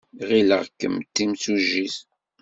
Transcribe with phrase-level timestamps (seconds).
[0.29, 1.97] Ɣileɣ kemm d timsujjit.